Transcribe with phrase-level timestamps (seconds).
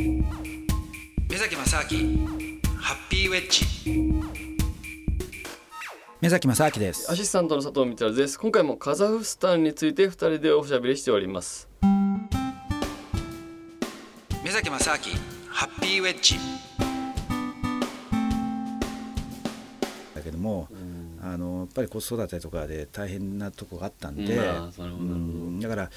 [0.00, 2.26] 目崎正明
[2.78, 3.66] ハッピーウェッジ。
[6.22, 7.12] 目崎正明です。
[7.12, 8.40] アシスタントの佐藤光です。
[8.40, 11.68] 今回もカザフスタンについて二人でおしゃべりしております。
[14.42, 14.98] 目崎正明
[15.50, 16.36] ハッピーウェッジ。
[20.14, 20.66] だけども、
[21.22, 24.34] あのやっぱり子育てとかで大変なとこがあったんで、
[24.78, 25.60] うん。
[25.60, 25.90] だから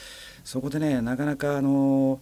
[0.44, 2.20] そこでねなかなかあの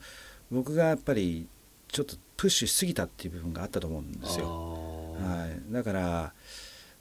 [0.52, 1.48] 僕がやっぱり
[1.92, 4.46] ちょっとプッシュしすぎたっていう部分があったと思うんですよ。
[4.46, 6.34] よはい、だから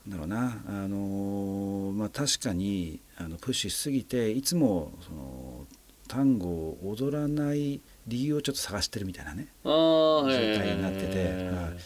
[0.09, 5.67] だろうな、あのまあ、確かにあのプッシュしすぎていつもその
[6.09, 9.49] 単語を踊らない理由をちょっと探してるみたいなね。
[9.65, 11.79] 状態になってて、はい。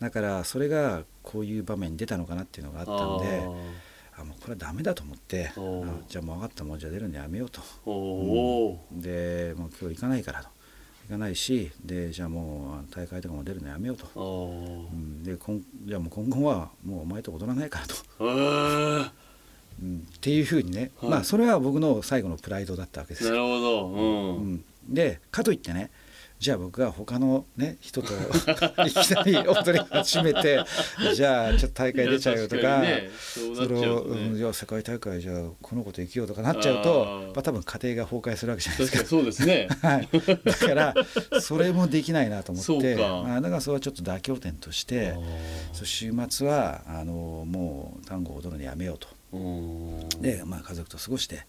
[0.00, 3.42] だからそれがこういう場面に出たのかなっていうのがあったんで
[4.16, 5.52] あもうこれはダメだと思って
[6.08, 7.60] じゃあもう分かったもんじゃあ出るのやめようと。
[7.84, 10.48] おおでもう今日行かないからと
[11.08, 17.94] 行かないしでじゃあもう大会とかも出るのやめようと、うん、で今じゃあもう今後はもうお前と踊らないからと、
[19.82, 21.10] うん、っていうふうにね、はい。
[21.10, 23.30] まあそれは僕の最後のプライドだったわけですよ。
[23.30, 23.86] なるほど。
[23.86, 25.90] うん、うん、でかといってね
[26.38, 28.12] じゃあ僕が他のね人と
[28.86, 30.64] いきなり踊り始めて
[31.14, 33.10] じゃあちょっと大会出ちゃうよとかね
[33.56, 34.38] それを、うん、ね。
[34.38, 39.04] じゃあ世界大会じゃあこの子と生きようとかなっちゃうとまあ、多分家庭が崩壊するわけじゃないですか。
[39.04, 39.68] そうですね。
[39.82, 40.08] はい、
[40.44, 40.94] だから
[41.40, 45.14] それもできないなと思ってまあ、だからそれはちょっと妥協点として
[45.72, 49.08] そう週末はあのもう単語を踊るのやめようと。
[49.32, 51.44] うんで、まあ、家族と過ごして、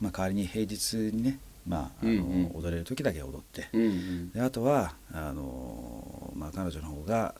[0.00, 2.50] まあ、代わりに平日にね、まああのうんうん。
[2.54, 3.68] 踊れる時だけ踊って。
[3.72, 4.30] うんうん。
[4.30, 7.34] であとはあの、まあ、彼女の方が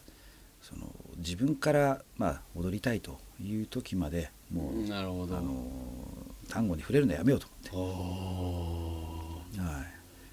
[0.62, 5.36] その自分から、まあ、踊りたいという時までもう、なるほど。
[5.36, 5.64] あの
[6.48, 9.84] 単語に触れるのやめようと思って、は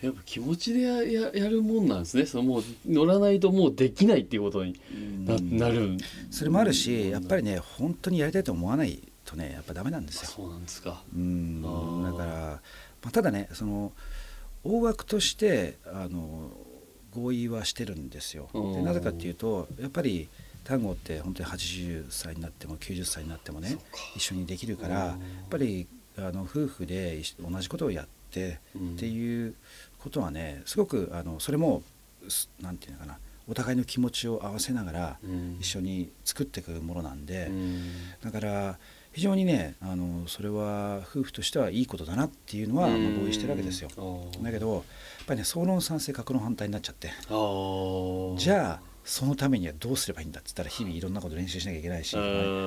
[0.01, 2.25] い、やっぱ気持ちでやややるもんなんですね。
[2.25, 4.79] そのもう乗らないともうできないっていうことに
[5.25, 5.57] な,、うん。
[5.57, 5.97] なる。
[6.31, 10.27] それもあるしやっぱりね本当にやりたいと思わないとねやっぱダメなんですよ。
[10.27, 11.03] そうなんですか。
[11.15, 11.61] うん。
[11.61, 12.61] だから、
[13.03, 13.91] まあ、ただねその
[14.63, 16.51] 大枠としてあの
[17.11, 18.49] 合意はしてるんですよ。
[18.53, 20.29] うんでなぜかっていうとやっぱり
[20.63, 23.77] 単語って本当に80歳になっても90歳になってもね
[24.15, 25.17] 一緒にできるからうんやっ
[25.49, 25.87] ぱり
[26.17, 28.93] あの夫婦で同じことをやってうん。
[28.95, 29.55] っていう
[29.99, 31.83] ことはねすごくあのそれも
[32.27, 33.17] すなんていうのかな
[33.49, 35.57] お互いの気持ちを合わせながらうん。
[35.61, 37.47] 一緒に作っていくものなんで。
[37.47, 37.91] うん。
[38.21, 38.79] だから
[39.17, 43.89] 非常にねあのそれは夫婦としてはいいことだなっていうのは、まあ合意してるわけですよ。
[44.43, 44.83] だけどやっ
[45.25, 47.09] ぱりね総論賛成格論反対になっちゃって。
[48.37, 52.21] じゃあそのためにはどうすればいいんだっつったら日々いろんなこと練習しなきゃいけないし、うん。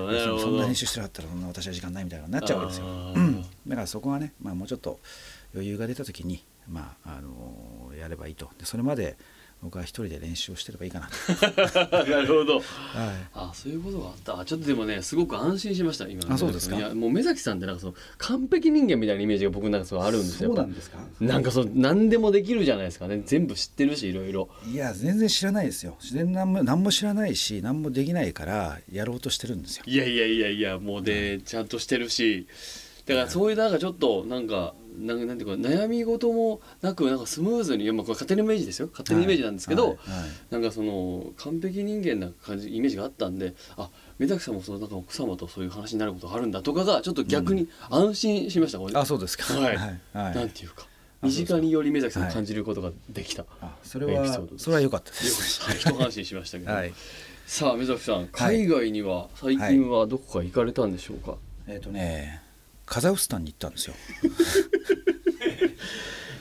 [0.06, 2.86] まあなるほどそんな練習してなかったらそんな私は時間ないみたいになっちゃうわけですよ。
[2.88, 4.98] うんだからそこはね、まあ、もうちょっと
[5.54, 8.50] 余裕が出た時に、まあ、あのやればいいと。
[8.58, 9.16] でそれまで
[9.62, 11.09] 僕は一人で練習をしてればいいかな。
[11.09, 12.06] と。
[12.10, 12.56] なるほど。
[12.56, 12.65] はい。
[13.34, 14.41] あそういうことがあった。
[14.41, 16.76] あちょっとでもねすごく安心しました今のあそうですか？
[16.76, 20.72] いやもう目崎さんってなんかその完璧人間みたいなイメージが僕の中ですごいあるんですよやっぱ。
[20.72, 20.98] ですか？
[21.21, 23.22] なんかそう何でもできるじゃないですかね。
[23.26, 24.48] 全部知ってるしいろいろ。
[24.72, 25.97] いや全然知らないですよ。
[26.00, 29.84] 自然何も何も知らないし何もできないからやろうとしてるんですよ。
[29.87, 32.47] いやいやいやいやもうで、ちゃんとしてるし
[33.15, 38.88] だからそういうなんかちょっとなんかなんなんていうか悩み事もなくなんかスムーズにいやまあこれ勝手なイメージですよ。
[38.91, 39.97] 勝手なイメージなんですけど、はい。
[39.97, 39.98] はい。
[40.50, 43.88] なんかその完璧人間な感じイメージがあったんであ
[44.19, 48.94] 目崎さんもそのなんか奥様とそういう話になることがあるんだとかがちょっと逆に安心しました、これ。
[48.94, 49.44] あそうですか。
[49.54, 49.77] はい。
[49.77, 50.00] はい。
[50.12, 50.34] はい。
[50.34, 50.87] なんていうか。
[51.22, 54.65] あ身近により目崎さんを感じることができた、あそれエピはソードです。
[54.65, 55.77] それは良かったでよすはい。
[55.77, 56.92] 一安心しましたけど、はい。
[57.50, 62.41] さあ目崎さん海外には最近はどこか行かれたんでしょうか、えっ、とね
[62.90, 63.94] カザフスタンに行ったんですよ。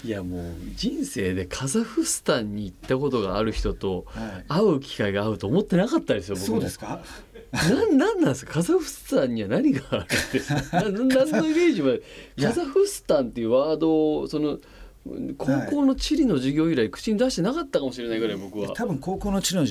[0.04, 0.44] いやもう
[0.76, 4.46] 人生でカザフスタンに行ったことがある人とはい。
[4.48, 6.56] 会う機会が合うと思ってなかったですよ僕も。
[6.56, 7.04] そうですか？
[7.52, 8.54] なんなんなんですか？
[8.54, 10.82] カザフスタンには何があるんですか？
[10.90, 11.82] な何のイメージ？
[11.84, 11.98] は
[12.38, 12.50] や。
[12.50, 14.58] カザフスタンっていうワードをその
[15.38, 18.70] 高校の地理の授業以来口に出してなかったかもしれないぐらい僕は。
[18.70, 19.66] 多分高校の地の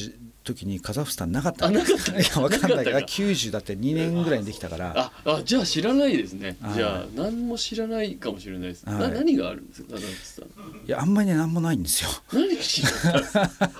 [0.54, 1.66] 時にカザフスタンなかった。
[1.66, 2.98] あなかったいやわかんないかったか。
[2.98, 4.92] 90だって2年ぐらいにできたから。
[4.96, 6.56] ああじゃあ知らないですね。
[6.60, 6.74] はい。
[6.74, 9.12] じゃあ何も知らないかもしれないです、なはい。
[9.12, 9.94] 何があるんですか？
[9.94, 10.86] カザフスタン。
[10.86, 12.10] いやあんまりね何もないんですよ。
[12.32, 13.22] 何知らない？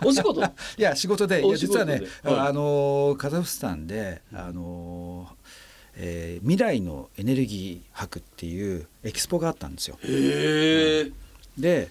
[0.04, 0.42] お仕事？
[0.78, 1.40] いや仕事で。
[1.40, 2.00] いやお仕事で。
[2.00, 2.48] 実はね、はい。
[2.48, 5.28] あのカザフスタンであの、
[5.96, 9.98] えー未来のエネルギー博っていうエキスポがあったんですよ。
[10.04, 11.10] へえ
[11.58, 11.90] で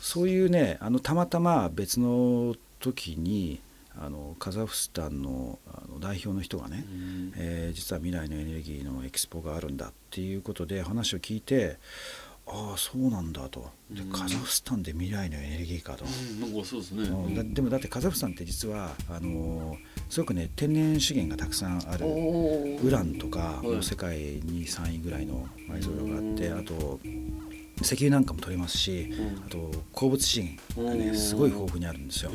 [0.00, 3.60] そういうねあのたまたま別の時に
[4.00, 6.84] あのカザフスタンのあの代表の人がね、
[7.36, 11.76] えー実は未来のエネルギーのエキスポがあるんだっていうことで話を聞いて
[12.50, 13.70] ああそうなんだと。
[13.90, 14.10] でうん。
[14.10, 16.08] カザフスタンで未来のエネルギーかと、う
[17.44, 17.44] ね。
[17.54, 19.76] でもだってカザフスタンって実はあのー
[20.08, 22.06] すごくね天然資源がたくさんある
[22.82, 23.66] ウランとかはい。
[23.66, 26.58] もう世界に3位ぐらいの埋蔵量があってうん。
[26.58, 27.00] あと
[27.82, 29.44] 石油なんかも取れますしうん。
[29.44, 30.40] あと鉱物資
[30.74, 30.98] 源がうん。
[30.98, 32.30] ねすごい豊富にあるんですよ。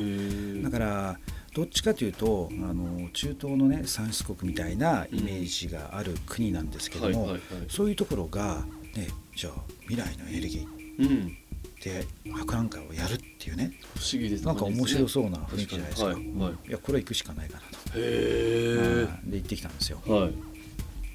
[0.63, 1.19] だから
[1.53, 7.37] どっちかというとあの中東のね産出国みたいなイメージがある国なんですけども
[7.69, 8.63] そういうところが
[8.95, 9.53] ねじゃあ
[9.87, 11.37] 未来のエネルギーうん。
[11.83, 16.07] で博覧会をやるっていうね不思議ですなんか面白うそうな雰囲気じゃないですか。
[16.07, 16.69] はいはい。
[16.69, 17.61] いやこれは行くしかないかな
[17.91, 17.99] と。
[17.99, 19.31] へはい。
[19.31, 20.01] で行ってきたんですよ。
[20.07, 20.33] えはい。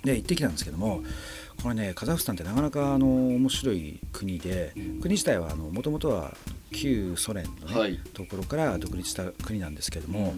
[0.04, 1.02] で行ってきたんですけども
[1.62, 5.00] これねカザフスタンってなかなかあの面白い国でうん。
[5.00, 6.36] 国自体はもともとは
[6.72, 7.98] 旧ソ連の、ねはい。
[8.14, 10.34] ところから独立した国なんですけども、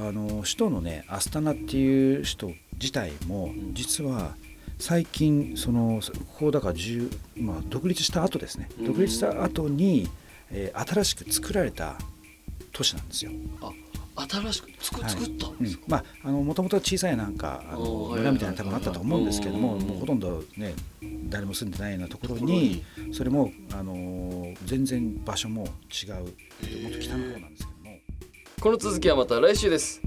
[0.00, 3.74] あの首都のねアスタナっていう首都自体もん。
[3.74, 4.34] 実は
[4.78, 8.68] 最近そのここだから10、まあ、独立した後ですね。
[8.78, 8.84] うん。
[8.86, 10.08] 独立した後に、
[10.50, 11.96] えー新しく作られた
[12.72, 13.30] 都市なんですよ。
[13.60, 13.70] あ
[14.28, 15.10] 新しく作はい。
[15.10, 15.84] 作ったんうんですか？
[15.88, 19.80] まああのもともと小さいなんかあの村みたいな多分あったと思うんですけどもうん。
[19.86, 20.74] もうほとんどね
[21.24, 26.14] 誰も住んでないようなところにそれもあの全然場所も違う。
[26.14, 26.24] も
[26.88, 27.98] っと北の方なんですけども。
[28.60, 30.00] この続きはまた来週です